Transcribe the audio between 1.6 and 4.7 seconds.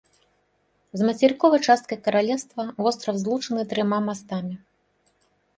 часткай каралеўства востраў злучаны трыма мастамі.